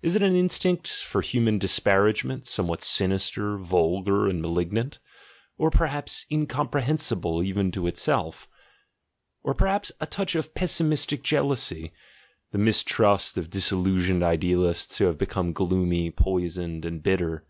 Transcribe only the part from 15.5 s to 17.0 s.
gloomy, poisoned,